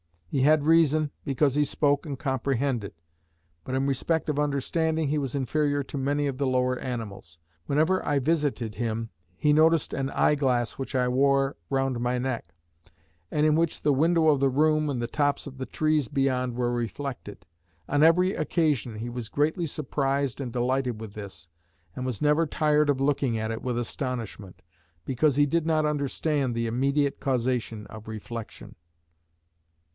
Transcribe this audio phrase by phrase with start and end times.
[0.25, 2.93] He had reason, because he spoke and comprehended,
[3.65, 7.37] but in respect of understanding he was inferior to many of the lower animals.
[7.67, 12.55] Whenever I visited him he noticed an eye glass which I wore round my neck,
[13.29, 16.55] and in which the window of the room and the tops of the trees beyond
[16.55, 17.45] were reflected:
[17.89, 21.49] on every occasion he was greatly surprised and delighted with this,
[21.93, 24.63] and was never tired of looking at it with astonishment,
[25.05, 28.75] because he did not understand the immediate causation of reflection.